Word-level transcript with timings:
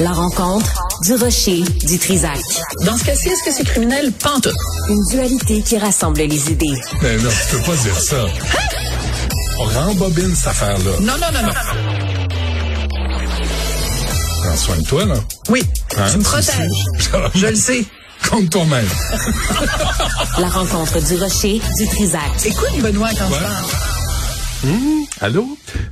La 0.00 0.12
rencontre 0.12 0.72
du 1.02 1.14
rocher 1.14 1.62
du 1.86 1.98
Trisac. 1.98 2.38
Dans 2.84 2.96
ce 2.96 3.04
cas-ci, 3.04 3.28
est-ce 3.28 3.42
que 3.44 3.52
c'est 3.52 3.64
criminel? 3.64 4.12
Pente. 4.12 4.48
Une 4.88 5.00
dualité 5.10 5.62
qui 5.62 5.78
rassemble 5.78 6.20
les 6.20 6.50
idées. 6.50 6.66
Mais 7.02 7.16
non, 7.18 7.30
tu 7.50 7.56
peux 7.56 7.62
pas 7.62 7.76
dire 7.76 7.98
ça. 8.00 8.16
On 9.60 9.64
rembobine 9.64 10.34
cette 10.34 10.48
affaire-là. 10.48 10.90
Non, 11.00 11.12
non, 11.20 11.32
non, 11.32 11.42
non. 11.46 11.52
Prends 14.42 14.56
soin 14.56 14.76
de 14.78 14.84
toi, 14.86 15.04
là. 15.04 15.14
Oui, 15.48 15.62
Hein, 15.96 16.06
tu 16.10 16.18
me 16.18 16.22
protèges. 16.24 16.70
Je 17.36 17.46
le 17.46 17.54
sais. 17.54 17.84
Compte 18.28 18.50
toi-même. 18.50 18.88
La 20.38 20.48
rencontre 20.48 21.00
du 21.00 21.16
rocher 21.16 21.60
du 21.78 21.86
Trisac. 21.88 22.20
Écoute, 22.44 22.80
Benoît, 22.80 23.10
quand 23.16 23.26
je 23.28 23.38
parle. 23.38 23.64
Allô? 25.20 25.46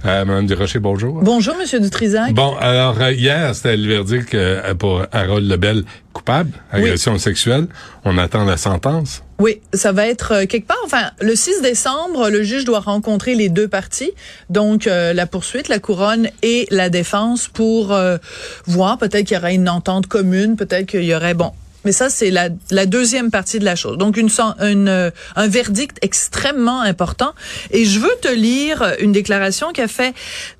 Euh, 0.04 0.24
Madame 0.24 0.46
Desrochers, 0.46 0.78
bonjour. 0.78 1.22
Bonjour, 1.22 1.56
Monsieur 1.56 1.80
Dutrisac. 1.80 2.32
Bon, 2.32 2.56
alors, 2.56 3.00
euh, 3.00 3.12
hier, 3.12 3.54
c'était 3.54 3.76
le 3.76 3.88
verdict 3.88 4.34
euh, 4.34 4.74
pour 4.74 5.02
Harold 5.12 5.48
Lebel 5.48 5.84
coupable, 6.12 6.52
agression 6.70 7.18
sexuelle. 7.18 7.66
On 8.04 8.18
attend 8.18 8.44
la 8.44 8.56
sentence. 8.56 9.22
Oui, 9.38 9.60
ça 9.72 9.92
va 9.92 10.06
être 10.06 10.32
euh, 10.32 10.46
quelque 10.46 10.66
part. 10.66 10.80
Enfin, 10.84 11.10
le 11.20 11.34
6 11.34 11.62
décembre, 11.62 12.30
le 12.30 12.42
juge 12.42 12.64
doit 12.64 12.80
rencontrer 12.80 13.34
les 13.34 13.48
deux 13.48 13.68
parties, 13.68 14.12
donc 14.50 14.86
euh, 14.86 15.12
la 15.12 15.26
poursuite, 15.26 15.68
la 15.68 15.78
couronne 15.78 16.28
et 16.42 16.66
la 16.70 16.90
défense, 16.90 17.48
pour 17.48 17.92
euh, 17.92 18.18
voir 18.66 18.98
peut-être 18.98 19.26
qu'il 19.26 19.36
y 19.36 19.38
aura 19.40 19.52
une 19.52 19.68
entente 19.68 20.06
commune, 20.06 20.56
peut-être 20.56 20.86
qu'il 20.86 21.04
y 21.04 21.14
aurait 21.14 21.34
bon. 21.34 21.52
Mais 21.84 21.92
ça, 21.92 22.10
c'est 22.10 22.30
la, 22.30 22.48
la 22.70 22.86
deuxième 22.86 23.30
partie 23.30 23.58
de 23.58 23.64
la 23.64 23.76
chose. 23.76 23.98
Donc, 23.98 24.16
une, 24.16 24.30
une, 24.60 24.88
euh, 24.88 25.10
un 25.36 25.48
verdict 25.48 25.98
extrêmement 26.02 26.80
important. 26.80 27.32
Et 27.70 27.84
je 27.84 27.98
veux 27.98 28.14
te 28.20 28.28
lire 28.28 28.94
une 29.00 29.12
déclaration 29.12 29.72
qu'a 29.72 29.88
fait 29.88 30.14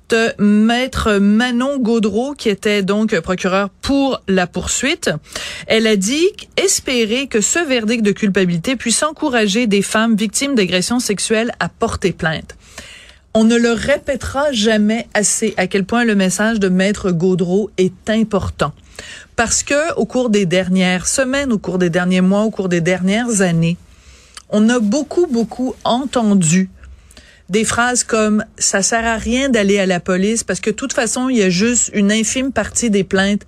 de 0.09 0.33
maître 0.37 1.13
Manon 1.13 1.77
Gaudreau, 1.79 2.33
qui 2.33 2.49
était 2.49 2.83
donc 2.83 3.17
procureur 3.21 3.69
pour 3.81 4.21
la 4.27 4.47
poursuite. 4.47 5.09
Elle 5.67 5.87
a 5.87 5.95
dit 5.95 6.27
espérer 6.57 7.27
que 7.27 7.41
ce 7.41 7.59
verdict 7.59 8.03
de 8.03 8.11
culpabilité 8.11 8.75
puisse 8.75 9.01
encourager 9.01 9.65
des 9.65 9.81
femmes 9.81 10.15
victimes 10.15 10.55
d'agressions 10.55 10.99
sexuelles 10.99 11.51
à 11.59 11.69
porter 11.69 12.11
plainte. 12.11 12.55
On 13.35 13.45
ne 13.45 13.55
le 13.55 13.71
répétera 13.71 14.51
jamais 14.51 15.07
assez 15.15 15.55
à 15.57 15.65
quel 15.65 15.85
point 15.85 16.05
le 16.05 16.13
message 16.13 16.59
de 16.59 16.69
maître 16.69 17.09
Gaudreau 17.09 17.71
est 17.79 18.07
important. 18.07 18.73
Parce 19.35 19.63
que 19.63 19.95
au 19.95 20.05
cours 20.05 20.29
des 20.29 20.45
dernières 20.45 21.07
semaines, 21.07 21.51
au 21.51 21.57
cours 21.57 21.79
des 21.79 21.89
derniers 21.89 22.21
mois, 22.21 22.43
au 22.43 22.51
cours 22.51 22.69
des 22.69 22.79
dernières 22.79 23.41
années, 23.41 23.77
on 24.49 24.69
a 24.69 24.77
beaucoup, 24.79 25.25
beaucoup 25.25 25.73
entendu 25.83 26.69
des 27.49 27.63
phrases 27.63 28.03
comme 28.03 28.45
ça 28.59 28.83
sert 28.83 29.03
à 29.03 29.17
rien 29.17 29.49
d'aller 29.49 29.79
à 29.79 29.87
la 29.87 29.99
police 29.99 30.43
parce 30.43 30.59
que 30.59 30.69
de 30.69 30.75
toute 30.75 30.93
façon, 30.93 31.27
il 31.27 31.37
y 31.37 31.43
a 31.43 31.49
juste 31.49 31.89
une 31.95 32.11
infime 32.11 32.51
partie 32.51 32.91
des 32.91 33.03
plaintes 33.03 33.47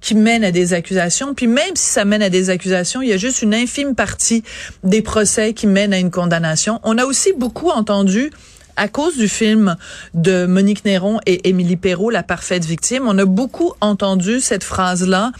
qui 0.00 0.14
mènent 0.14 0.44
à 0.44 0.52
des 0.52 0.74
accusations. 0.74 1.34
Puis 1.34 1.48
même 1.48 1.74
si 1.74 1.86
ça 1.86 2.04
mène 2.04 2.22
à 2.22 2.30
des 2.30 2.50
accusations, 2.50 3.02
il 3.02 3.08
y 3.08 3.12
a 3.12 3.16
juste 3.16 3.42
une 3.42 3.52
infime 3.52 3.96
partie 3.96 4.44
des 4.84 5.02
procès 5.02 5.54
qui 5.54 5.66
mènent 5.66 5.92
à 5.92 5.98
une 5.98 6.12
condamnation. 6.12 6.78
On 6.84 6.98
a 6.98 7.04
aussi 7.04 7.32
beaucoup 7.32 7.70
entendu 7.70 8.30
à 8.78 8.88
cause 8.88 9.16
du 9.18 9.28
film 9.28 9.76
de 10.14 10.46
Monique 10.46 10.84
Néron 10.84 11.18
et 11.26 11.48
Émilie 11.48 11.76
Perrault, 11.76 12.10
La 12.10 12.22
parfaite 12.22 12.64
victime, 12.64 13.02
on 13.06 13.18
a 13.18 13.24
beaucoup 13.24 13.72
entendu 13.80 14.40
cette 14.40 14.64
phrase-là 14.64 15.32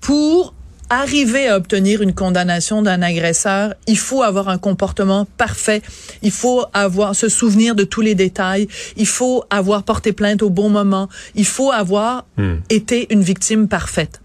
pour 0.00 0.54
arriver 0.90 1.48
à 1.48 1.56
obtenir 1.56 2.02
une 2.02 2.12
condamnation 2.12 2.82
d'un 2.82 3.00
agresseur, 3.00 3.74
il 3.86 3.96
faut 3.96 4.22
avoir 4.22 4.48
un 4.50 4.58
comportement 4.58 5.26
parfait. 5.38 5.80
Il 6.22 6.30
faut 6.30 6.66
avoir 6.74 7.14
se 7.14 7.30
souvenir 7.30 7.74
de 7.74 7.84
tous 7.84 8.02
les 8.02 8.14
détails. 8.14 8.68
Il 8.98 9.06
faut 9.06 9.44
avoir 9.48 9.84
porté 9.84 10.12
plainte 10.12 10.42
au 10.42 10.50
bon 10.50 10.68
moment. 10.68 11.08
Il 11.34 11.46
faut 11.46 11.70
avoir 11.70 12.26
été 12.68 13.06
une 13.10 13.22
victime 13.22 13.68
parfaite. 13.68 14.20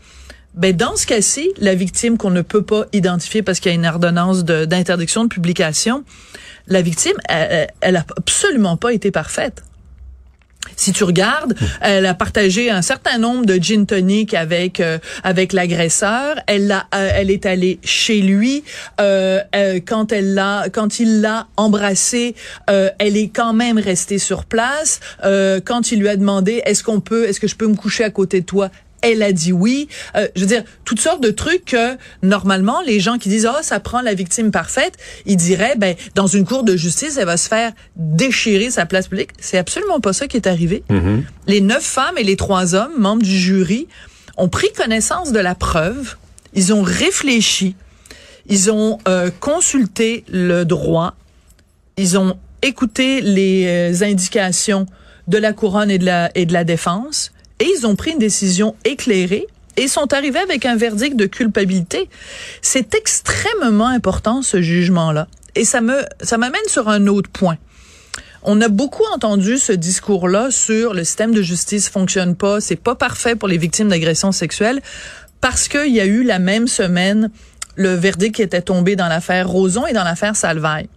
Ben 0.56 0.76
dans 0.76 0.96
ce 0.96 1.06
cas-ci, 1.06 1.52
la 1.58 1.76
victime 1.76 2.18
qu'on 2.18 2.32
ne 2.32 2.42
peut 2.42 2.64
pas 2.64 2.86
identifier 2.92 3.44
parce 3.44 3.60
qu'il 3.60 3.72
y 3.72 3.76
a 3.76 3.78
une 3.78 3.86
ordonnance 3.86 4.44
de- 4.44 4.66
d'interdiction 4.66 5.24
de, 5.24 5.30
publication, 5.30 6.04
la 6.68 6.82
victime, 6.82 7.14
elle, 7.30 7.68
elle- 7.82 7.96
a 7.96 8.06
absolument 8.18 8.78
pas 8.78 8.94
été 8.94 9.12
parfaite. 9.12 9.64
Si 10.76 10.92
tu 10.92 11.06
regardes, 11.06 11.56
elle 11.82 12.06
a 12.06 12.14
partagé 12.14 12.70
un 12.70 12.82
certain 12.82 13.18
nombre 13.18 13.46
de 13.46 13.56
gin 13.56 13.86
tonic 13.86 14.34
avec 14.34 14.80
euh, 14.82 15.00
avec 15.24 15.54
l'agresseur. 15.54 16.36
Elle 16.46 16.68
l'a, 16.68 16.88
euh, 16.94 17.10
elle 17.16 17.32
est 17.32 17.46
allée 17.46 17.80
chez 17.84 18.20
lui 18.20 18.64
euh, 19.00 19.40
euh, 19.56 19.80
quand 19.84 20.12
elle 20.12 20.34
l'a, 20.34 20.66
quand 20.72 21.00
il 21.00 21.22
l'a 21.22 21.48
embrassée. 21.56 22.36
euh, 22.70 22.90
elle 23.00 23.16
est 23.16 23.30
quand 23.30 23.54
même 23.54 23.80
restée 23.80 24.20
sur 24.20 24.44
place. 24.46 25.00
Quand 25.24 25.92
il 25.92 26.00
lui 26.00 26.10
a 26.10 26.18
demandé 26.18 26.62
est-ce 26.66 26.84
qu'on 26.84 27.00
peut, 27.00 27.28
est-ce 27.28 27.40
que 27.40 27.48
je 27.48 27.56
peux 27.56 27.68
me 27.68 27.76
coucher 27.76 28.04
à 28.04 28.10
côté 28.10 28.42
de 28.42 28.46
toi, 28.46 28.70
elle 29.02 29.24
a 29.24 29.32
dit 29.32 29.52
oui. 29.52 29.88
Euh, 30.16 30.28
je 30.36 30.42
veux 30.42 30.48
dire, 30.48 30.64
toutes 30.86 31.00
sortes 31.00 31.22
de 31.22 31.32
trucs 31.32 31.66
que 31.66 31.98
normalement 32.24 32.82
les 32.86 33.00
gens 33.00 33.18
qui 33.18 33.30
disent 33.30 33.46
ah 33.46 33.60
ça 33.62 33.80
prend 33.80 34.02
la 34.02 34.14
victime 34.14 34.52
parfaite, 34.52 34.98
ils 35.26 35.38
diraient 35.38 35.76
ben 35.78 35.96
dans 36.16 36.28
une 36.28 36.46
cour 36.46 36.64
de 36.64 36.76
justice 36.76 37.18
elle 37.18 37.26
va 37.26 37.38
se 37.38 37.48
faire 37.48 37.72
déchirer 37.96 38.70
sa 38.70 38.86
place 38.86 39.08
publique. 39.08 39.32
C'est 39.40 39.58
absolument 39.58 40.00
pas 40.00 40.14
ça 40.14 40.28
qui 40.28 40.38
est 40.38 40.48
arrivé. 40.48 40.84
Les 41.48 41.62
neuf 41.62 41.84
femmes 41.84 42.18
et 42.18 42.24
les 42.24 42.36
trois 42.36 42.76
hommes 42.76 42.98
membres 42.98 43.24
du 43.24 43.38
jury 43.38 43.88
ont 44.38 44.50
pris 44.50 44.72
connaissance 44.74 45.32
de 45.32 45.40
la 45.40 45.56
preuve, 45.56 46.16
ils 46.54 46.74
ont 46.74 46.84
réfléchi, 46.84 47.76
ils 48.48 48.72
ont 48.72 49.00
euh, 49.08 49.32
consulté 49.40 50.24
le 50.30 50.64
droit, 50.64 51.16
ils 51.98 52.18
ont 52.18 52.38
écouté 52.62 53.22
les 53.22 53.66
euh, 53.68 54.06
indications 54.06 54.86
de 55.28 55.38
la 55.38 55.54
couronne 55.54 55.92
et 55.92 55.98
de 55.98 56.06
la, 56.06 56.32
et 56.36 56.46
de 56.46 56.54
la 56.54 56.64
défense 56.64 57.32
et 57.60 57.66
ils 57.78 57.86
ont 57.88 57.96
pris 57.96 58.12
une 58.12 58.20
décision 58.20 58.76
éclairée 58.86 59.48
et 59.78 59.88
sont 59.88 60.14
arrivés 60.14 60.40
avec 60.40 60.66
un 60.66 60.76
verdict 60.76 61.16
de 61.16 61.26
culpabilité. 61.26 62.10
C'est 62.62 62.96
extrêmement 62.96 63.88
important 63.88 64.42
ce 64.42 64.62
jugement-là. 64.62 65.28
Et 65.56 65.66
ça 65.66 65.82
me 65.82 66.04
ça 66.22 66.38
m'amène 66.38 66.68
sur 66.68 66.90
un 66.90 67.08
autre 67.08 67.30
point. 67.30 67.58
On 68.44 68.62
a 68.62 68.70
beaucoup 68.70 69.04
entendu 69.14 69.58
ce 69.58 69.74
discours-là 69.74 70.52
sur 70.52 70.94
le 70.94 71.04
système 71.04 71.34
de 71.34 71.42
justice 71.42 71.90
fonctionne 71.90 72.36
pas, 72.36 72.62
c'est 72.62 72.76
pas 72.76 72.96
parfait 72.96 73.36
pour 73.36 73.48
les 73.48 73.58
victimes 73.58 73.90
d'agressions 73.90 74.32
sexuelles 74.32 74.82
parce 75.42 75.68
qu'il 75.68 75.94
y 75.94 76.00
a 76.00 76.06
eu 76.06 76.24
la 76.24 76.40
même 76.40 76.68
semaine 76.68 77.30
le 77.76 77.94
verdict 77.94 78.36
qui 78.36 78.42
était 78.42 78.62
tombé 78.62 78.96
dans 78.96 79.08
l'affaire 79.08 79.48
Roson 79.48 79.86
et 79.86 79.94
dans 79.94 80.04
l'affaire 80.04 80.36
Salvaille. 80.36 80.90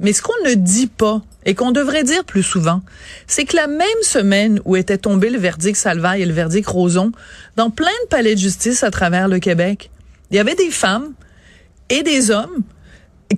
Mais 0.00 0.12
ce 0.12 0.22
qu'on 0.22 0.44
ne 0.44 0.54
dit 0.54 0.86
pas 0.86 1.22
et 1.46 1.54
qu'on 1.54 1.70
devrait 1.70 2.04
dire 2.04 2.24
plus 2.24 2.42
souvent, 2.42 2.82
c'est 3.26 3.44
que 3.44 3.56
la 3.56 3.68
même 3.68 3.86
semaine 4.02 4.60
où 4.64 4.76
était 4.76 4.98
tombé 4.98 5.30
le 5.30 5.38
verdict 5.38 5.76
Salvaille 5.76 6.22
et 6.22 6.26
le 6.26 6.34
verdict 6.34 6.68
Roson, 6.68 7.12
dans 7.54 7.70
plein 7.70 7.86
de 8.04 8.08
palais 8.08 8.34
de 8.34 8.40
justice 8.40 8.82
à 8.82 8.90
travers 8.90 9.28
le 9.28 9.38
Québec, 9.38 9.90
il 10.30 10.36
y 10.36 10.40
avait 10.40 10.56
des 10.56 10.70
femmes 10.70 11.14
et 11.88 12.02
des 12.02 12.32
hommes 12.32 12.62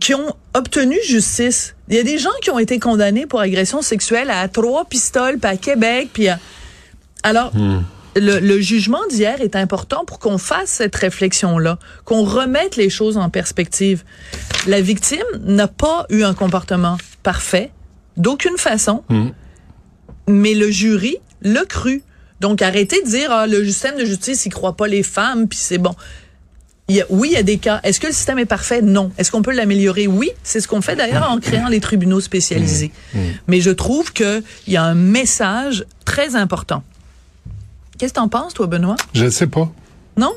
qui 0.01 0.15
ont 0.15 0.35
obtenu 0.55 0.97
justice. 1.07 1.75
Il 1.89 1.97
y 1.97 1.99
a 1.99 2.03
des 2.03 2.19
gens 2.19 2.31
qui 2.43 2.51
ont 2.51 2.59
été 2.59 2.79
condamnés 2.79 3.27
pour 3.27 3.41
agression 3.41 3.83
sexuelle 3.83 4.31
à 4.31 4.49
trois 4.49 4.87
pistoles, 4.87 5.39
puis 5.39 5.51
à 5.51 5.57
Québec, 5.57 6.09
puis 6.13 6.29
à... 6.29 6.39
Alors, 7.23 7.53
le, 8.17 8.39
le 8.39 8.61
jugement 8.61 9.01
d'hier 9.11 9.41
est 9.41 9.57
important 9.57 10.05
pour 10.05 10.19
qu'on 10.19 10.39
fasse 10.39 10.71
cette 10.71 10.97
réflexion-là, 10.97 11.79
qu'on 12.05 12.23
remette 12.23 12.77
les 12.77 12.91
choses 12.91 13.19
en 13.19 13.29
perspective. 13.29 14.03
La 14.67 14.81
victime 14.81 15.25
n'a 15.45 15.69
pas 15.69 16.07
eu 16.11 16.23
un 16.23 16.33
comportement 16.33 16.97
parfait, 17.23 17.71
d'aucune 18.19 18.59
façon, 18.59 19.03
mais 20.27 20.55
le 20.55 20.71
jury 20.71 21.17
l'a 21.43 21.65
cru. 21.65 22.03
Donc, 22.41 22.62
arrêtez 22.62 23.03
de 23.03 23.09
dire, 23.09 23.33
ah, 23.33 23.47
le 23.47 23.65
système 23.65 23.97
de 23.99 24.05
justice, 24.05 24.47
il 24.47 24.51
croit 24.51 24.77
pas 24.77 24.87
les 24.87 25.03
femmes, 25.03 25.49
puis 25.49 25.59
c'est 25.59 25.79
bon. 25.79 25.95
Il 26.87 26.97
y 26.97 27.01
a, 27.01 27.06
oui, 27.11 27.29
il 27.33 27.34
y 27.34 27.37
a 27.37 27.43
des 27.43 27.59
cas. 27.59 27.81
Est-ce 27.83 28.01
que 28.01 28.06
le 28.06 28.12
système 28.12 28.39
est 28.39 28.47
parfait? 28.47 28.81
Non. 28.81 29.11
Est-ce 29.19 29.31
qu'on 29.31 29.43
peut 29.43 29.53
l'améliorer? 29.53 30.06
Oui. 30.06 30.31
C'est 30.43 30.61
ce 30.61 30.69
qu'on 30.69 30.81
fait 30.81 30.97
d'ailleurs 30.97 31.31
en 31.31 31.39
créant 31.39 31.69
les 31.69 31.81
tribunaux 31.81 32.21
spécialisés. 32.21 32.93
Mais 33.47 33.61
je 33.61 33.71
trouve 33.71 34.12
qu'il 34.12 34.43
y 34.69 34.77
a 34.77 34.85
un 34.85 34.95
message 34.95 35.85
très 36.05 36.35
important. 36.37 36.82
Qu'est-ce 37.99 38.12
que 38.12 38.20
t'en 38.20 38.29
penses, 38.29 38.55
toi, 38.55 38.67
Benoît? 38.69 38.97
Je 39.12 39.25
ne 39.25 39.31
sais 39.31 39.49
pas. 39.49 39.70
Non? 40.17 40.32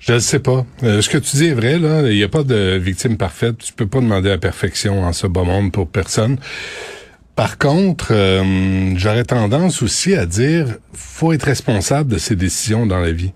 Je 0.00 0.14
ne 0.14 0.18
sais 0.18 0.38
pas. 0.38 0.64
Euh, 0.82 1.02
ce 1.02 1.08
que 1.08 1.18
tu 1.18 1.36
dis 1.36 1.46
est 1.46 1.54
vrai, 1.54 1.78
là. 1.78 2.02
Il 2.10 2.16
n'y 2.16 2.24
a 2.24 2.28
pas 2.28 2.42
de 2.42 2.76
victime 2.82 3.16
parfaite. 3.16 3.58
Tu 3.58 3.72
peux 3.72 3.86
pas 3.86 4.00
demander 4.00 4.30
la 4.30 4.38
perfection 4.38 5.04
en 5.04 5.12
ce 5.12 5.26
bas 5.26 5.44
monde 5.44 5.70
pour 5.70 5.88
personne. 5.88 6.38
Par 7.36 7.58
contre, 7.58 8.08
euh, 8.12 8.94
j'aurais 8.96 9.24
tendance 9.24 9.82
aussi 9.82 10.14
à 10.14 10.24
dire, 10.26 10.66
faut 10.94 11.32
être 11.32 11.44
responsable 11.44 12.10
de 12.10 12.18
ses 12.18 12.34
décisions 12.34 12.86
dans 12.86 12.98
la 12.98 13.12
vie. 13.12 13.32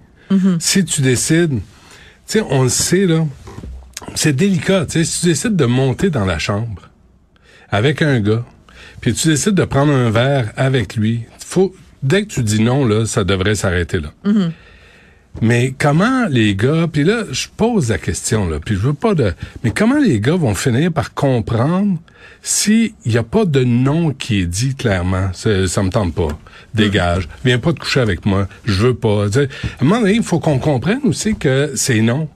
Si 0.58 0.84
tu 0.84 1.02
décides, 1.02 1.50
tu 1.52 1.58
sais, 2.26 2.40
on 2.48 2.62
le 2.62 2.68
sait, 2.68 3.04
là, 3.04 3.26
c'est 4.14 4.32
délicat. 4.34 4.86
Tu 4.86 4.92
sais, 4.92 5.04
si 5.04 5.20
tu 5.20 5.26
décides 5.26 5.56
de 5.56 5.66
monter 5.66 6.08
dans 6.08 6.24
la 6.24 6.38
chambre 6.38 6.88
avec 7.68 8.00
un 8.00 8.20
gars, 8.20 8.44
puis 9.00 9.12
tu 9.12 9.28
décides 9.28 9.54
de 9.54 9.64
prendre 9.64 9.92
un 9.92 10.10
verre 10.10 10.52
avec 10.56 10.96
lui, 10.96 11.24
faut, 11.44 11.74
dès 12.02 12.22
que 12.22 12.28
tu 12.28 12.42
dis 12.42 12.62
non, 12.62 12.86
là, 12.86 13.04
ça 13.06 13.24
devrait 13.24 13.54
s'arrêter 13.54 14.00
là. 14.00 14.12
Mais 15.42 15.74
comment 15.78 16.26
les 16.28 16.54
gars, 16.54 16.86
puis 16.92 17.04
là, 17.04 17.24
je 17.30 17.46
pose 17.56 17.90
la 17.90 17.98
question, 17.98 18.48
là, 18.48 18.58
puis 18.64 18.74
je 18.74 18.80
veux 18.80 18.94
pas 18.94 19.14
de... 19.14 19.32
Mais 19.62 19.70
comment 19.70 19.98
les 19.98 20.20
gars 20.20 20.36
vont 20.36 20.54
finir 20.54 20.92
par 20.92 21.14
comprendre 21.14 21.98
s'il 22.42 22.92
n'y 23.06 23.16
a 23.16 23.22
pas 23.22 23.44
de 23.44 23.64
nom 23.64 24.12
qui 24.12 24.40
est 24.40 24.46
dit 24.46 24.74
clairement, 24.74 25.30
ça, 25.32 25.66
ça 25.68 25.82
me 25.82 25.90
tente 25.90 26.14
pas, 26.14 26.38
dégage, 26.74 27.28
viens 27.44 27.58
pas 27.58 27.72
te 27.72 27.78
coucher 27.78 28.00
avec 28.00 28.26
moi, 28.26 28.48
je 28.64 28.86
veux 28.86 28.94
pas. 28.94 29.26
à 29.26 29.38
un 29.38 29.84
moment 29.84 30.00
donné, 30.00 30.14
il 30.14 30.22
faut 30.22 30.40
qu'on 30.40 30.58
comprenne 30.58 31.00
aussi 31.04 31.36
que 31.36 31.72
c'est 31.74 32.00
non. 32.00 32.28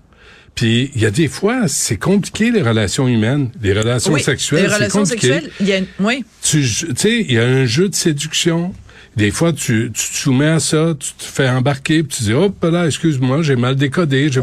Puis 0.55 0.93
il 0.95 1.03
y 1.03 1.07
a 1.07 1.11
des 1.11 1.27
fois, 1.27 1.67
c'est 1.67 1.97
compliqué 1.97 2.51
les 2.51 2.63
relations 2.63 3.09
humaines, 3.09 3.51
les 3.61 3.73
relations 3.73 4.17
sexuelles. 4.19 4.67
Les 4.67 4.75
relations 4.75 5.05
sexuelles, 5.05 5.51
il 5.61 5.67
y 5.67 5.73
a, 5.73 5.81
oui. 5.99 6.25
Tu 6.43 6.65
sais, 6.65 7.21
il 7.21 7.33
y 7.33 7.39
a 7.39 7.45
un 7.45 7.65
jeu 7.65 7.89
de 7.89 7.95
séduction. 7.95 8.73
Des 9.17 9.31
fois, 9.31 9.53
tu, 9.53 9.91
tu 9.95 10.09
te 10.11 10.17
soumets 10.17 10.49
à 10.49 10.61
ça, 10.61 10.95
tu 10.99 11.13
te 11.13 11.25
fais 11.25 11.49
embarquer, 11.49 12.03
puis 12.03 12.19
tu 12.19 12.25
dis, 12.25 12.33
hop 12.33 12.63
là, 12.65 12.87
excuse-moi, 12.87 13.43
j'ai 13.43 13.57
mal 13.57 13.77
décodé. 13.77 14.31
J'ai 14.31 14.41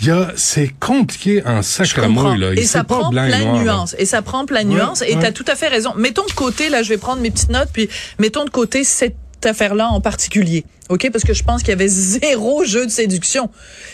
Il 0.00 0.06
y 0.08 0.10
a, 0.10 0.32
c'est 0.34 0.74
compliqué 0.80 1.44
en 1.46 1.62
sacramouille, 1.62 2.38
là. 2.38 2.52
Et 2.54 2.64
ça 2.64 2.82
prend 2.82 3.10
plein 3.10 3.28
de 3.28 3.62
nuances. 3.62 3.94
Et 3.98 4.06
ça 4.06 4.22
prend 4.22 4.44
plein 4.44 4.64
de 4.64 4.70
nuances. 4.70 5.02
Et 5.02 5.16
tu 5.18 5.24
as 5.24 5.32
tout 5.32 5.44
à 5.46 5.54
fait 5.54 5.68
raison. 5.68 5.92
Mettons 5.96 6.26
de 6.26 6.32
côté, 6.32 6.68
là, 6.68 6.82
je 6.82 6.88
vais 6.88 6.98
prendre 6.98 7.22
mes 7.22 7.30
petites 7.30 7.50
notes, 7.50 7.70
puis 7.72 7.88
mettons 8.18 8.44
de 8.44 8.50
côté 8.50 8.82
cette 8.82 9.16
affaire-là 9.44 9.88
en 9.88 10.00
particulier. 10.00 10.64
OK? 10.90 11.10
Parce 11.10 11.24
que 11.24 11.32
je 11.32 11.42
pense 11.42 11.62
qu'il 11.62 11.70
y 11.70 11.72
avait 11.72 11.88
zéro 11.88 12.64
jeu 12.64 12.86
de 12.86 12.90
séduction. 12.90 13.50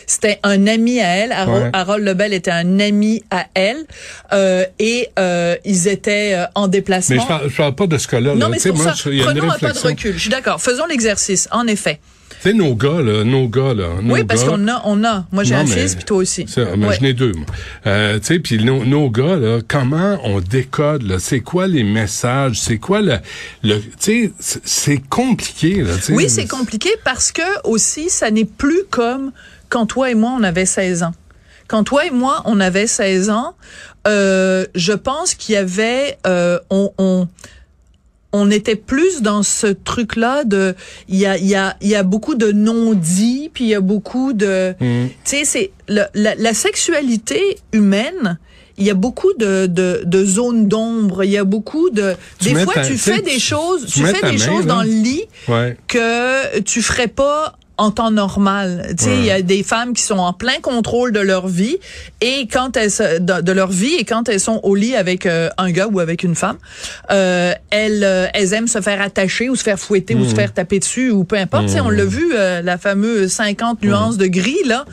C'était 0.07 0.41
un 0.43 0.67
ami 0.67 1.01
à 1.01 1.09
elle. 1.09 1.33
Harold, 1.73 2.05
Lebel 2.05 2.33
était 2.33 2.51
un 2.51 2.81
ami 2.81 3.23
à 3.31 3.47
elle. 3.55 3.87
Euh, 4.33 4.65
et 4.79 5.09
euh, 5.19 5.57
ils 5.65 5.89
étaient 5.89 6.35
euh, 6.35 6.47
en 6.55 6.69
déplacement. 6.69 7.17
Mais 7.17 7.23
je 7.23 7.29
parle, 7.29 7.51
parle 7.51 7.75
pas 7.75 7.87
de 7.87 7.99
ce 7.99 8.09
cas-là. 8.09 8.35
Non, 8.35 8.49
mais 8.49 8.59
c'est 8.59 8.71
pour 8.71 8.83
ça. 8.83 8.95
Prenons 8.95 9.51
un 9.51 9.59
pas 9.59 9.73
de 9.73 9.79
recul. 9.79 10.15
Je 10.15 10.19
suis 10.19 10.31
d'accord. 10.31 10.61
Faisons 10.61 10.87
l'exercice. 10.87 11.49
En 11.53 11.67
effet. 11.67 12.01
Tu 12.43 12.49
sais, 12.49 12.55
nos 12.55 12.75
gars, 12.75 13.03
là, 13.03 13.23
nos 13.23 13.49
gars, 13.49 13.75
là. 13.75 13.89
oui, 14.03 14.25
parce 14.25 14.45
qu'on 14.45 14.67
a, 14.69 14.81
on 14.87 15.05
a. 15.05 15.27
Moi, 15.31 15.45
j'ai 15.45 15.55
un 15.55 15.67
fils, 15.67 15.95
puis 15.95 16.05
toi 16.05 16.19
aussi. 16.19 16.47
Ça, 16.49 16.75
mais 16.77 16.89
j'en 16.99 17.05
ai 17.07 17.13
deux, 17.13 17.33
moi. 17.33 17.45
Euh, 17.87 18.19
tu 18.19 18.27
sais, 18.27 18.39
puis 18.39 18.65
nos, 18.65 18.85
nos 18.85 19.11
gars, 19.11 19.37
là, 19.37 19.59
comment 19.67 20.19
on 20.25 20.41
décode, 20.41 21.03
là? 21.03 21.19
C'est 21.19 21.41
quoi 21.41 21.67
les 21.67 21.85
messages? 21.85 22.59
C'est 22.61 22.79
quoi 22.79 23.03
le, 23.03 23.19
le 23.63 23.81
tu 24.01 24.33
sais, 24.39 24.61
c'est 24.65 25.03
compliqué, 25.09 25.83
là. 25.83 25.93
Oui, 26.11 26.31
c'est 26.31 26.47
compliqué 26.47 26.91
parce 27.05 27.31
que 27.31 27.43
aussi, 27.65 28.09
ça 28.09 28.31
n'est 28.31 28.47
plus 28.47 28.85
comme 28.91 29.33
quand 29.69 29.85
toi 29.85 30.11
et 30.11 30.15
moi, 30.15 30.33
on 30.39 30.43
avait 30.43 30.67
16 30.67 31.03
ans. 31.03 31.13
Quand 31.69 31.85
toi 31.85 32.07
et 32.07 32.11
moi, 32.11 32.43
on 32.47 32.59
avait 32.59 32.87
16 32.87 33.31
ans, 33.31 33.55
euh, 34.09 34.67
je 34.75 34.93
pense 34.93 35.35
qu'il 35.35 35.55
y 35.55 35.59
avait, 35.59 36.19
euh, 36.27 36.59
on, 36.71 36.91
on 36.99 37.29
on 38.33 38.51
était 38.51 38.77
plus 38.77 39.23
dans 39.23 39.43
ce 39.43 39.67
truc-là 39.67 40.45
de 40.45 40.75
il 41.09 41.17
y 41.17 41.27
a 41.27 41.37
il 41.37 41.47
y 41.47 41.55
a 41.55 41.77
il 41.81 41.89
y 41.89 41.95
a 41.95 42.03
beaucoup 42.03 42.35
de 42.35 42.53
non-dits 42.53 43.51
puis 43.53 43.65
il 43.65 43.71
y 43.71 43.75
a 43.75 43.81
beaucoup 43.81 44.33
de 44.33 44.75
mm. 44.81 45.09
tu 45.09 45.15
sais 45.25 45.45
c'est 45.45 45.73
la, 45.89 46.09
la, 46.15 46.55
sexualité 46.55 47.59
humaine 47.73 48.39
il 48.79 48.87
y 48.87 48.91
a 48.91 48.95
beaucoup 48.95 49.33
de, 49.35 49.67
de, 49.67 50.03
de 50.07 50.25
zones 50.25 50.67
d'ombre. 50.67 51.23
Il 51.23 51.31
y 51.31 51.37
a 51.37 51.45
beaucoup 51.45 51.91
de. 51.91 52.15
des 52.41 52.55
fois, 52.55 52.83
tu 52.83 52.97
fais 52.97 53.21
des 53.21 53.39
choses, 53.39 53.85
tu, 53.87 54.05
fais 54.05 54.31
des 54.31 54.39
choses 54.39 54.65
dans 54.65 54.83
le 54.83 54.89
lit 54.89 55.25
que 55.87 56.61
tu 56.61 56.81
ferais 56.81 57.09
pas 57.09 57.59
en 57.81 57.91
temps 57.91 58.11
normal. 58.11 58.95
Tu 58.99 59.05
sais, 59.05 59.17
il 59.17 59.25
y 59.25 59.31
a 59.31 59.41
des 59.41 59.63
femmes 59.63 59.95
qui 59.95 60.03
sont 60.03 60.19
en 60.19 60.35
plein 60.35 60.61
contrôle 60.61 61.13
de 61.13 61.21
leur 61.21 61.49
vie 61.49 61.79
et 62.21 62.47
quand 62.47 62.77
elles 62.77 62.91
de, 63.21 63.53
leur 63.53 63.71
vie 63.71 63.95
et 63.95 64.05
quand 64.05 64.29
elles 64.29 64.39
sont 64.39 64.61
au 64.63 64.75
lit 64.75 64.95
avec 64.95 65.25
euh, 65.25 65.49
un 65.57 65.71
gars 65.71 65.89
ou 65.91 65.99
avec 65.99 66.23
une 66.23 66.35
femme, 66.35 66.59
euh, 67.11 67.55
elles 67.71 68.05
euh, 68.05 68.27
elles 68.35 68.53
aiment 68.53 68.69
se 68.69 68.83
faire 68.83 69.01
attacher 69.01 69.49
ou 69.49 69.57
se 69.57 69.63
faire 69.63 69.79
fouetter 69.79 70.15
ou 70.15 70.27
se 70.27 70.33
mmh. 70.33 70.37
faire 70.37 70.53
taper 70.53 70.79
dessus 70.79 71.11
ou 71.11 71.25
peu 71.25 71.37
importe. 71.37 71.67
Tu 71.67 71.73
sais, 71.73 71.81
on 71.81 71.89
l'a 71.89 72.05
mmh. 72.05 72.09
vu 72.09 72.33
la 72.35 72.77
fameuse 72.77 73.33
50 73.33 73.83
nuances 73.83 74.17
mmh. 74.17 74.19
de 74.19 74.27
gris 74.27 74.65
là, 74.67 74.85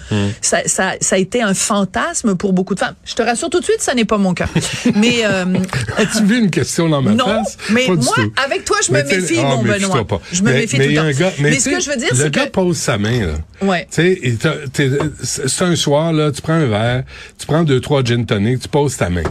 ça, 0.42 0.60
ça 0.66 0.94
ça 1.02 1.16
a 1.18 1.20
été 1.20 1.42
un 1.42 1.54
fantasme 1.54 2.36
pour 2.36 2.54
beaucoup 2.54 2.74
de 2.74 2.80
femmes. 2.80 2.96
Je 3.04 3.16
te 3.16 3.22
rassure 3.22 3.50
tout 3.50 3.60
de 3.60 3.66
suite, 3.66 3.82
ça 3.82 3.96
n'est 3.96 4.06
pas 4.06 4.18
mon 4.18 4.34
cas. 4.34 4.48
mais 4.96 5.24
as-tu 5.98 6.24
vu 6.24 6.40
une 6.40 6.52
question 6.52 6.88
dans 6.88 7.02
ma 7.02 7.12
non, 7.12 7.26
face? 7.26 7.58
mais 7.70 7.88
moi 7.88 8.16
avec 8.46 8.64
toi 8.64 8.78
je 8.86 8.94
me 8.94 9.04
méfie 9.04 9.40
ah, 9.40 9.56
mon 9.56 9.64
Benoît. 9.64 10.08
Je 10.32 10.42
me 10.42 10.54
méfie 10.54 10.78
tout 10.78 10.84
le 10.84 10.96
temps. 10.96 11.32
mais, 11.40 11.60
ce 11.60 11.70
que 11.70 11.82
je 11.82 11.90
veux 11.90 11.98
dire 11.98 12.12
c'est 12.14 12.34
que 12.34 12.48
sa 12.78 12.98
main, 12.98 13.26
là. 13.26 13.34
Ouais. 13.62 13.88
Tu 13.92 14.30
sais, 14.32 14.98
c'est 15.24 15.66
un 15.66 15.76
soir, 15.76 16.14
là, 16.14 16.32
tu 16.32 16.42
prends 16.42 16.54
un 16.54 16.68
verre, 16.68 17.04
tu 17.38 17.46
prends 17.46 17.64
deux, 17.64 17.82
trois 17.82 18.04
gin 18.04 18.26
tonic, 18.26 18.62
tu 18.62 18.68
poses 18.70 18.96
ta 18.98 19.10
main. 19.10 19.24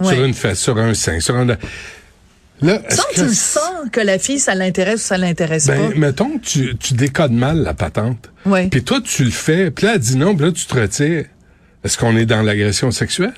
Sur 0.00 0.24
une 0.24 0.34
fesse, 0.34 0.58
sur 0.58 0.78
un 0.78 0.94
sein, 0.94 1.20
sur 1.20 1.36
un... 1.36 1.46
Là, 1.46 2.80
Sans 2.88 3.02
que 3.02 3.14
tu 3.14 3.24
le 3.24 3.32
sens 3.32 3.88
que 3.90 4.00
la 4.00 4.18
fille, 4.18 4.38
ça 4.38 4.54
l'intéresse 4.54 5.04
ou 5.04 5.06
ça 5.08 5.18
l'intéresse 5.18 5.66
ben, 5.66 5.90
pas. 5.90 5.96
Mettons 5.96 6.38
que 6.38 6.44
tu, 6.44 6.76
tu 6.76 6.94
décodes 6.94 7.32
mal 7.32 7.58
la 7.58 7.74
patente. 7.74 8.30
Ouais. 8.46 8.68
Puis 8.68 8.84
toi, 8.84 9.00
tu 9.00 9.24
le 9.24 9.30
fais. 9.32 9.72
Puis 9.72 9.86
là, 9.86 9.94
elle 9.94 10.00
dit 10.00 10.16
non, 10.16 10.36
puis 10.36 10.46
là, 10.46 10.52
tu 10.52 10.66
te 10.66 10.78
retires. 10.78 11.24
Est-ce 11.82 11.98
qu'on 11.98 12.16
est 12.16 12.26
dans 12.26 12.42
l'agression 12.42 12.92
sexuelle? 12.92 13.34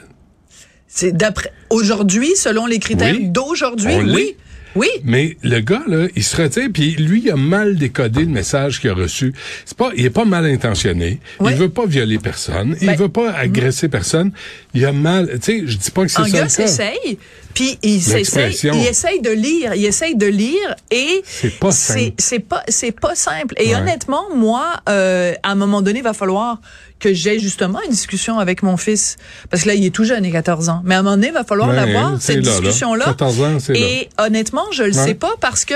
C'est 0.87 1.13
d'après 1.13 1.51
aujourd'hui, 1.71 2.37
selon 2.37 2.67
les 2.67 2.79
critères 2.79 3.17
d'aujourd'hui, 3.19 3.97
oui. 3.97 4.37
Oui. 4.75 4.89
Mais 5.05 5.37
le 5.43 5.61
gars, 5.61 5.83
là, 5.87 6.07
il 6.17 6.25
se 6.25 6.37
retire, 6.37 6.69
puis 6.73 6.93
lui, 6.97 7.23
il 7.25 7.31
a 7.31 7.37
mal 7.37 7.77
décodé 7.77 8.21
le 8.21 8.31
message 8.31 8.81
qu'il 8.81 8.91
a 8.91 8.95
reçu. 8.95 9.33
C'est 9.65 9.77
pas, 9.77 9.91
il 9.97 10.05
est 10.05 10.11
pas 10.11 10.25
mal 10.25 10.47
intentionné. 10.47 11.21
Il 11.41 11.55
veut 11.55 11.69
pas 11.69 11.87
violer 11.87 12.19
personne. 12.19 12.77
il 12.81 12.87
ben, 12.87 12.97
veut 12.97 13.09
pas 13.09 13.33
agresser 13.33 13.89
personne. 13.89 14.33
Il 14.75 14.85
a 14.85 14.93
mal, 14.93 15.29
tu 15.35 15.39
sais, 15.41 15.63
je 15.67 15.77
dis 15.77 15.91
pas 15.91 16.03
que 16.03 16.09
c'est 16.09 16.23
ça. 16.23 16.25
Un 16.25 16.31
gars 16.31 16.49
s'essaye, 16.49 17.19
puis 17.55 17.79
il 17.83 18.03
s'essaye, 18.03 18.57
il 18.65 18.87
essaye 18.87 19.21
de 19.21 19.31
lire, 19.31 19.75
il 19.75 19.85
essaye 19.85 20.17
de 20.17 20.27
lire, 20.27 20.75
et 20.91 21.23
c'est 21.25 21.59
pas 21.59 21.71
simple. 21.71 22.15
C'est 22.19 22.41
pas, 22.41 22.65
pas 23.01 23.15
simple. 23.15 23.55
Et 23.59 23.75
honnêtement, 23.75 24.25
moi, 24.35 24.65
euh, 24.89 25.35
à 25.43 25.53
un 25.53 25.55
moment 25.55 25.81
donné, 25.81 26.01
il 26.01 26.05
va 26.05 26.15
falloir 26.15 26.61
que 26.99 27.13
j'ai 27.13 27.39
justement 27.39 27.81
une 27.83 27.91
discussion 27.91 28.39
avec 28.39 28.63
mon 28.63 28.77
fils. 28.77 29.17
Parce 29.51 29.65
que 29.65 29.69
là, 29.69 29.75
il 29.75 29.85
est 29.85 29.91
tout 29.91 30.05
jeune, 30.05 30.25
il 30.25 30.31
a 30.31 30.43
14 30.43 30.69
ans. 30.69 30.83
Mais 30.85 30.95
à 30.95 30.99
un 30.99 31.03
moment 31.03 31.17
donné, 31.17 31.29
il 31.29 31.33
va 31.35 31.45
falloir 31.45 31.73
l'avoir, 31.73 32.21
cette 32.21 32.41
discussion-là. 32.41 33.05
14 33.05 33.43
ans, 33.43 33.59
c'est 33.61 33.77
Et 33.77 34.09
honnêtement, 34.19 34.65
je 34.73 34.85
le 34.85 34.93
sais 34.93 35.15
pas 35.15 35.35
parce 35.41 35.65
que 35.65 35.75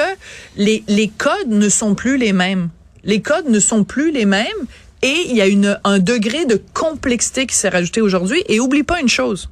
les, 0.57 0.83
les 0.89 1.09
codes 1.09 1.49
ne 1.49 1.69
sont 1.69 1.95
plus 1.95 2.17
les 2.17 2.33
mêmes. 2.33 2.71
Les 3.05 3.21
codes 3.21 3.49
ne 3.49 3.61
sont 3.61 3.85
plus 3.85 4.11
les 4.11 4.25
mêmes 4.25 4.47
et 5.03 5.27
il 5.29 5.37
y 5.37 5.41
a 5.41 5.47
une, 5.47 5.79
un 5.85 5.99
degré 5.99 6.45
de 6.45 6.61
complexité 6.75 7.47
qui 7.47 7.55
s'est 7.55 7.69
rajouté 7.69 8.01
aujourd'hui. 8.01 8.43
Et 8.49 8.59
oublie 8.59 8.83
pas 8.83 9.01
une 9.01 9.09
chose. 9.09 9.49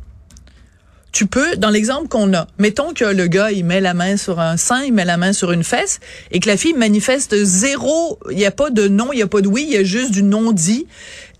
Tu 1.16 1.24
peux, 1.24 1.56
dans 1.56 1.70
l'exemple 1.70 2.08
qu'on 2.08 2.34
a, 2.34 2.46
mettons 2.58 2.92
que 2.92 3.06
le 3.06 3.26
gars, 3.26 3.50
il 3.50 3.64
met 3.64 3.80
la 3.80 3.94
main 3.94 4.18
sur 4.18 4.38
un 4.38 4.58
sein, 4.58 4.82
il 4.82 4.92
met 4.92 5.06
la 5.06 5.16
main 5.16 5.32
sur 5.32 5.50
une 5.50 5.64
fesse, 5.64 5.98
et 6.30 6.40
que 6.40 6.46
la 6.46 6.58
fille 6.58 6.74
manifeste 6.74 7.34
zéro, 7.42 8.18
il 8.30 8.36
n'y 8.36 8.44
a 8.44 8.50
pas 8.50 8.68
de 8.68 8.86
non, 8.86 9.14
il 9.14 9.16
n'y 9.16 9.22
a 9.22 9.26
pas 9.26 9.40
de 9.40 9.48
oui, 9.48 9.64
il 9.66 9.72
y 9.72 9.78
a 9.78 9.82
juste 9.82 10.10
du 10.10 10.22
non-dit 10.22 10.86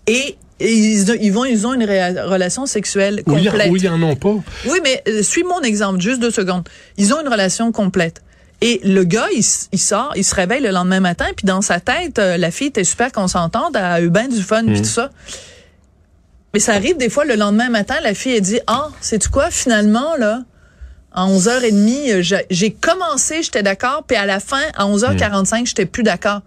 et 0.07 0.35
ils, 0.59 1.31
vont, 1.31 1.45
ils 1.45 1.67
ont 1.67 1.75
une 1.75 1.83
relation 1.83 2.65
sexuelle 2.65 3.21
complète. 3.23 3.69
Oui, 3.69 3.79
ils 3.79 3.87
en 3.87 4.01
ont 4.01 4.15
pas. 4.15 4.33
Oui, 4.65 4.79
mais 4.83 5.03
euh, 5.07 5.21
suis 5.21 5.43
mon 5.43 5.61
exemple, 5.61 6.01
juste 6.01 6.21
deux 6.21 6.31
secondes. 6.31 6.67
Ils 6.97 7.13
ont 7.13 7.21
une 7.21 7.29
relation 7.29 7.71
complète. 7.71 8.23
Et 8.61 8.81
le 8.83 9.03
gars, 9.03 9.27
il, 9.31 9.43
sort, 9.43 10.11
il 10.15 10.23
se 10.23 10.33
réveille 10.33 10.63
le 10.63 10.71
lendemain 10.71 11.01
matin, 11.01 11.27
puis 11.35 11.45
dans 11.45 11.61
sa 11.61 11.79
tête, 11.79 12.17
euh, 12.17 12.37
la 12.37 12.49
fille 12.49 12.69
était 12.69 12.83
super 12.83 13.11
consentante, 13.11 13.75
elle 13.75 13.83
a 13.83 14.01
eu 14.01 14.09
bien 14.09 14.27
du 14.27 14.41
fun, 14.41 14.63
puis 14.65 14.79
mmh. 14.79 14.81
tout 14.81 14.85
ça. 14.85 15.11
Mais 16.57 16.61
ça 16.61 16.73
arrive 16.73 16.97
des 16.97 17.11
fois, 17.11 17.23
le 17.23 17.35
lendemain 17.35 17.69
matin, 17.69 17.97
la 18.01 18.15
fille, 18.15 18.35
elle 18.35 18.41
dit, 18.41 18.59
ah, 18.65 18.87
c'est 18.99 19.19
tu 19.19 19.29
quoi, 19.29 19.51
finalement, 19.51 20.15
là, 20.17 20.41
à 21.11 21.27
11h30, 21.27 22.33
euh, 22.33 22.39
j'ai 22.49 22.71
commencé, 22.71 23.43
j'étais 23.43 23.61
d'accord, 23.61 24.05
puis 24.07 24.17
à 24.17 24.25
la 24.25 24.39
fin, 24.39 24.63
à 24.75 24.85
11h45, 24.87 25.67
j'étais 25.67 25.85
plus 25.85 26.01
d'accord. 26.01 26.41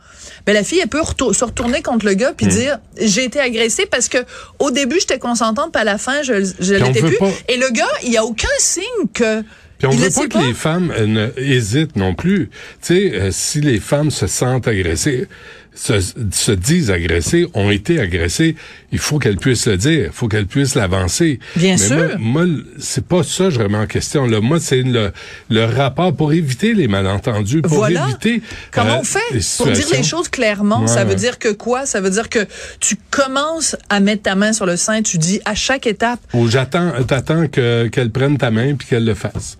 Mais 0.49 0.52
la 0.52 0.64
fille, 0.64 0.81
elle 0.83 0.88
peut 0.88 0.99
se 1.33 1.45
retourner 1.45 1.81
contre 1.83 2.07
le 2.07 2.14
gars 2.14 2.33
puis 2.37 2.47
hmm. 2.47 2.49
dire 2.49 2.79
j'ai 3.00 3.23
été 3.23 3.38
agressée 3.38 3.87
parce 3.87 4.09
que 4.09 4.19
au 4.59 4.73
début, 4.73 4.99
j'étais 4.99 5.21
consentante, 5.21 5.71
puis 5.73 5.81
à 5.81 5.85
la 5.85 5.97
fin, 5.97 6.25
je, 6.25 6.45
je 6.59 6.75
l'étais 6.75 7.02
plus. 7.02 7.17
Et 7.47 7.57
le 7.57 7.71
gars, 7.71 7.87
il 8.02 8.11
y 8.11 8.17
a 8.17 8.25
aucun 8.25 8.49
signe 8.59 9.07
que 9.14 9.45
puis 9.81 9.87
on 9.87 9.93
veut 9.93 10.11
pas 10.11 10.29
que 10.29 10.47
les 10.47 10.52
femmes 10.52 10.93
euh, 10.95 11.07
ne 11.07 11.31
hésitent 11.38 11.97
non 11.97 12.14
plus. 12.14 12.50
Tu 12.83 12.95
sais, 12.95 13.14
euh, 13.14 13.31
si 13.31 13.62
les 13.62 13.81
femmes 13.81 14.11
se 14.11 14.26
sentent 14.26 14.69
agressées, 14.69 15.26
se, 15.75 16.00
se, 16.33 16.53
disent 16.53 16.91
agressées, 16.91 17.47
ont 17.55 17.71
été 17.71 18.00
agressées, 18.00 18.57
il 18.93 18.99
faut 18.99 19.19
qu'elles 19.19 19.37
puissent 19.37 19.67
le 19.67 19.77
dire, 19.77 20.07
il 20.07 20.12
faut 20.12 20.29
qu'elles 20.29 20.47
puissent 20.47 20.75
l'avancer. 20.75 21.39
Bien 21.57 21.73
Mais 21.73 21.87
sûr. 21.87 22.19
Moi, 22.19 22.47
moi 22.47 22.62
c'est 22.79 23.05
pas 23.05 23.23
ça 23.23 23.50
je 23.50 23.59
remets 23.59 23.79
en 23.79 23.87
question. 23.87 24.27
Là. 24.27 24.41
Moi, 24.41 24.59
c'est 24.61 24.83
le, 24.83 25.12
le 25.49 25.65
rapport 25.65 26.15
pour 26.15 26.33
éviter 26.33 26.75
les 26.75 26.89
malentendus, 26.89 27.62
pour 27.62 27.79
voilà. 27.79 28.09
éviter. 28.09 28.43
Comment 28.71 28.95
euh, 28.95 29.00
on 29.00 29.05
fait 29.05 29.57
pour 29.57 29.71
dire 29.71 29.87
les 29.93 30.03
choses 30.03 30.29
clairement? 30.29 30.87
Ça 30.87 31.05
veut 31.05 31.15
dire 31.15 31.39
que 31.39 31.49
quoi? 31.49 31.87
Ça 31.87 32.00
veut 32.00 32.11
dire 32.11 32.29
que 32.29 32.47
tu 32.81 32.97
commences 33.11 33.77
à 33.89 34.00
mettre 34.00 34.23
ta 34.23 34.35
main 34.35 34.53
sur 34.53 34.67
le 34.67 34.77
sein, 34.77 35.03
tu 35.03 35.19
dis 35.19 35.41
à 35.45 35.55
chaque 35.55 35.87
étape. 35.87 36.21
Ou 36.35 36.49
j'attends, 36.49 36.93
t'attends 37.07 37.47
que 37.49 37.89
qu'elle 37.89 38.11
prenne 38.11 38.39
ta 38.39 38.50
main 38.50 38.75
puis 38.75 38.89
qu'elle 38.89 39.05
le 39.05 39.15
fasse 39.15 39.60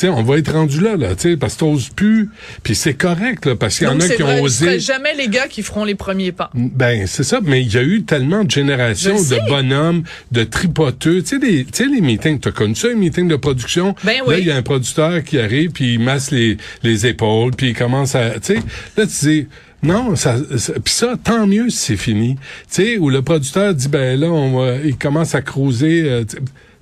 sais, 0.00 0.08
on 0.08 0.22
va 0.22 0.38
être 0.38 0.52
rendu 0.52 0.80
là, 0.80 0.96
là, 0.96 1.14
tu 1.14 1.30
sais, 1.30 1.36
parce 1.36 1.54
que 1.54 1.60
t'oses 1.60 1.88
plus. 1.88 2.28
Puis 2.62 2.74
c'est 2.74 2.94
correct, 2.94 3.46
là, 3.46 3.56
parce 3.56 3.78
qu'il 3.78 3.86
y 3.86 3.90
en 3.90 3.98
a 4.00 4.08
qui 4.08 4.22
vrai, 4.22 4.40
ont 4.40 4.46
ce 4.48 4.64
osé. 4.64 4.78
jamais 4.80 5.14
les 5.14 5.28
gars 5.28 5.48
qui 5.48 5.62
feront 5.62 5.84
les 5.84 5.94
premiers 5.94 6.32
pas. 6.32 6.50
Ben, 6.54 7.06
c'est 7.06 7.24
ça, 7.24 7.40
mais 7.42 7.62
il 7.62 7.72
y 7.72 7.78
a 7.78 7.82
eu 7.82 8.02
tellement 8.02 8.44
de 8.44 8.50
générations 8.50 9.16
de 9.20 9.48
bonhommes, 9.48 10.02
de 10.32 10.44
tripoteux. 10.44 11.22
Tu 11.22 11.38
sais, 11.72 11.86
les, 11.86 12.00
meetings, 12.00 12.38
t'as 12.40 12.50
connu 12.52 12.74
ça, 12.74 12.88
les 12.88 12.94
meetings 12.94 13.28
de 13.28 13.36
production? 13.36 13.94
Ben 14.04 14.18
Là, 14.18 14.22
oui. 14.26 14.34
il 14.40 14.46
y 14.46 14.50
a 14.50 14.56
un 14.56 14.62
producteur 14.62 15.22
qui 15.24 15.38
arrive, 15.38 15.70
puis 15.70 15.94
il 15.94 16.00
masse 16.00 16.30
les, 16.30 16.56
les 16.82 17.06
épaules, 17.06 17.52
puis 17.56 17.68
il 17.70 17.74
commence 17.74 18.14
à, 18.14 18.30
tu 18.40 18.54
sais, 18.54 18.60
là, 18.96 19.06
tu 19.06 19.24
dis, 19.26 19.46
non, 19.82 20.14
ça, 20.16 20.36
ça- 20.58 20.74
puis 20.74 20.92
ça, 20.92 21.14
tant 21.22 21.46
mieux 21.46 21.70
si 21.70 21.78
c'est 21.78 21.96
fini. 21.96 22.36
Tu 22.36 22.40
sais, 22.84 22.98
où 22.98 23.08
le 23.10 23.22
producteur 23.22 23.74
dit, 23.74 23.88
ben 23.88 24.18
là, 24.20 24.26
on 24.28 24.58
va, 24.60 24.76
il 24.84 24.96
commence 24.96 25.34
à 25.34 25.40
creuser, 25.42 26.02
euh. 26.04 26.24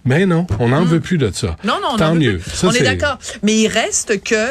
Mais 0.05 0.26
non, 0.26 0.47
on 0.59 0.69
n'en 0.69 0.85
veut 0.85 1.00
plus 1.00 1.19
de 1.19 1.31
ça. 1.33 1.57
Hmm. 1.62 1.67
Non, 1.67 1.75
non, 1.83 1.88
on 1.93 1.97
tant 1.97 2.12
veut 2.14 2.19
mieux. 2.19 2.40
Ça, 2.55 2.67
on 2.69 2.73
est 2.73 2.83
d'accord. 2.83 3.19
Mais 3.43 3.57
il 3.57 3.69
reste 3.69 4.23
que 4.23 4.49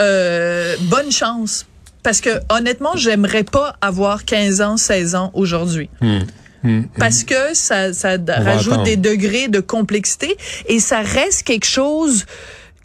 euh, 0.00 0.76
bonne 0.82 1.10
chance. 1.12 1.66
Parce 2.02 2.20
que 2.20 2.30
honnêtement, 2.50 2.96
j'aimerais 2.96 3.44
pas 3.44 3.76
avoir 3.80 4.24
15 4.24 4.60
ans, 4.60 4.76
16 4.76 5.14
ans 5.14 5.30
aujourd'hui. 5.34 5.88
Parce 6.98 7.24
que 7.24 7.54
ça, 7.54 7.88
Hmm. 7.90 8.24
rajoute 8.28 8.72
attendre. 8.72 8.84
des 8.84 8.96
degrés 8.96 9.48
de 9.48 9.60
complexité 9.60 10.36
et 10.66 10.80
ça 10.80 11.00
reste 11.00 11.42
quelque 11.42 11.66
chose 11.66 12.24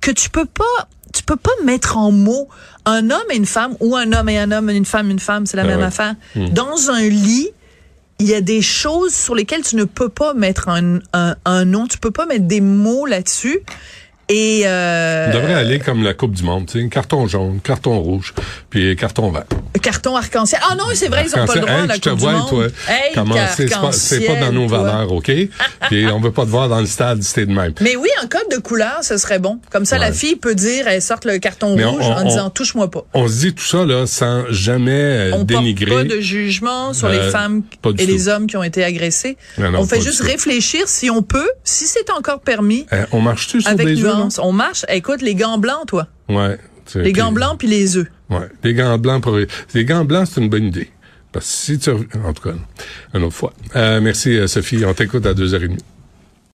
que 0.01 0.11
tu 0.11 0.29
peux 0.29 0.45
pas, 0.45 0.87
tu 1.13 1.23
peux 1.23 1.37
pas 1.37 1.51
mettre 1.63 1.97
en 1.97 2.11
mots. 2.11 2.47
Un 2.85 3.09
homme 3.11 3.23
et 3.31 3.35
une 3.35 3.45
femme, 3.45 3.75
ou 3.81 3.95
un 3.95 4.11
homme 4.13 4.29
et 4.29 4.37
un 4.39 4.51
homme, 4.51 4.69
une 4.69 4.85
femme, 4.85 5.09
une 5.11 5.19
femme, 5.19 5.45
c'est 5.45 5.57
la 5.57 5.63
Ah 5.63 5.67
même 5.67 5.79
ouais. 5.79 5.85
affaire. 5.85 6.15
Dans 6.35 6.89
un 6.89 7.01
lit, 7.01 7.49
il 8.19 8.27
y 8.27 8.35
a 8.35 8.41
des 8.41 8.61
choses 8.61 9.13
sur 9.13 9.33
lesquelles 9.33 9.63
tu 9.63 9.77
ne 9.77 9.85
peux 9.85 10.09
pas 10.09 10.33
mettre 10.33 10.67
un, 10.67 10.99
un, 11.13 11.35
un 11.45 11.65
nom, 11.65 11.87
tu 11.87 11.97
peux 11.97 12.11
pas 12.11 12.25
mettre 12.25 12.45
des 12.45 12.61
mots 12.61 13.05
là-dessus. 13.05 13.61
Et 14.31 14.61
euh, 14.65 15.27
On 15.29 15.33
devrait 15.33 15.53
aller 15.55 15.79
comme 15.79 16.03
la 16.03 16.13
Coupe 16.13 16.33
du 16.33 16.43
Monde, 16.43 16.67
tu 16.67 16.79
sais, 16.81 16.87
carton 16.89 17.25
jaune, 17.27 17.59
carton 17.63 17.99
rouge, 17.99 18.33
puis 18.69 18.95
carton 18.95 19.31
vert. 19.31 19.45
carton 19.81 20.15
arc-en-ciel. 20.15 20.61
Ah 20.69 20.75
non, 20.75 20.83
c'est 20.93 21.07
vrai, 21.07 21.25
ils 21.25 21.39
ont 21.39 21.45
pas 21.47 21.55
le 21.55 21.61
droit 21.61 21.73
Hey, 21.73 21.81
à 21.83 21.85
la 21.87 21.95
je 21.95 21.99
te 21.99 22.09
Coupe 22.09 22.17
du 22.19 22.23
vois, 22.25 22.33
Monde. 22.33 22.49
toi. 22.49 22.65
Hey, 22.87 23.13
Comment 23.15 23.35
c'est, 23.91 24.19
pas, 24.27 24.33
pas 24.35 24.39
dans 24.39 24.51
nos 24.51 24.67
toi. 24.67 24.83
valeurs, 24.83 25.11
OK? 25.11 25.31
Puis 25.89 26.05
on 26.07 26.19
veut 26.19 26.31
pas 26.31 26.45
te 26.45 26.49
voir 26.51 26.69
dans 26.69 26.79
le 26.79 26.85
stade 26.85 27.21
t'es 27.33 27.47
de 27.47 27.51
même. 27.53 27.73
Mais 27.81 27.95
oui, 27.95 28.09
un 28.21 28.27
code 28.27 28.49
de 28.51 28.57
couleur, 28.57 28.99
ce 29.03 29.17
serait 29.17 29.39
bon. 29.39 29.59
Comme 29.71 29.85
ça, 29.85 29.97
la 29.97 30.11
fille 30.11 30.35
peut 30.35 30.53
dire, 30.55 30.87
elle 30.87 31.01
sort 31.01 31.19
le 31.25 31.39
carton 31.39 31.75
Mais 31.75 31.85
rouge 31.85 32.03
on- 32.05 32.13
en 32.13 32.23
disant, 32.23 32.49
touche-moi 32.51 32.91
pas. 32.91 33.05
On 33.15 33.27
se 33.27 33.39
dit 33.39 33.53
tout 33.55 33.63
ça, 33.65 33.83
là, 33.83 34.05
sans 34.05 34.43
jamais 34.51 34.91
euh, 34.91 35.31
On 35.33 35.43
dénigrer. 35.43 35.89
porte 35.91 36.07
pas 36.07 36.15
de 36.15 36.21
jugement 36.21 36.93
sur 36.93 37.09
les 37.09 37.17
Euh, 37.17 37.31
femmes 37.31 37.63
et 37.73 37.77
tout. 37.81 37.93
les 37.97 38.27
hommes 38.27 38.45
qui 38.45 38.57
ont 38.57 38.63
été 38.63 38.83
agressés. 38.83 39.37
Non, 39.57 39.71
non, 39.71 39.79
on 39.79 39.85
fait 39.85 40.01
juste 40.01 40.21
réfléchir 40.21 40.87
si 40.87 41.09
on 41.09 41.23
peut, 41.23 41.49
si 41.63 41.85
c'est 41.87 42.09
encore 42.11 42.41
permis, 42.41 42.85
Euh, 42.93 43.05
on 43.11 43.21
marche-tu 43.21 43.61
sur 43.61 43.71
avec 43.71 43.87
des 43.87 44.03
œufs, 44.05 44.18
On 44.41 44.51
marche. 44.51 44.85
Écoute, 44.89 45.21
les 45.21 45.35
gants 45.35 45.57
blancs, 45.57 45.87
toi. 45.87 46.07
Ouais. 46.27 46.57
Les 46.95 47.13
gants 47.13 47.31
blancs 47.31 47.57
puis 47.57 47.67
les 47.67 47.97
œufs. 47.97 48.07
Ouais. 48.29 48.49
Les 48.63 48.73
gants 48.73 48.97
blancs 48.97 49.21
pour, 49.21 49.37
les 49.73 49.85
gants 49.85 50.05
blancs, 50.05 50.27
c'est 50.31 50.41
une 50.41 50.49
bonne 50.49 50.65
idée. 50.65 50.89
Parce 51.31 51.45
que 51.45 51.51
si 51.51 51.79
tu, 51.79 51.91
en 51.91 52.33
tout 52.33 52.43
cas, 52.43 52.55
une 53.13 53.23
autre 53.23 53.35
fois. 53.35 53.53
Euh, 53.75 54.01
merci, 54.01 54.37
euh, 54.37 54.47
Sophie. 54.47 54.83
On 54.85 54.93
t'écoute 54.93 55.25
à 55.25 55.33
deux 55.33 55.53
heures 55.53 55.63
et 55.63 55.67
demie. 55.67 55.83